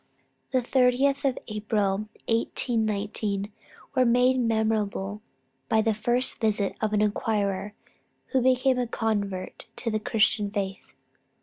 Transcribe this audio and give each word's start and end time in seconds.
The 0.51 0.61
30th 0.63 1.25
of 1.29 1.37
April, 1.47 2.07
1819, 2.27 3.51
was 3.93 4.07
made 4.07 4.39
memorable 4.39 5.21
by 5.69 5.83
the 5.83 5.93
first 5.93 6.39
visit 6.39 6.73
of 6.81 6.91
an 6.93 7.03
inquirer 7.03 7.75
who 8.29 8.41
became 8.41 8.79
a 8.79 8.87
convert 8.87 9.67
to 9.75 9.91
the 9.91 9.99
Christian 9.99 10.49
faith. 10.49 10.95